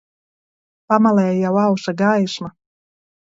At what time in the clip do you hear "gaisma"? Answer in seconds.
2.01-2.53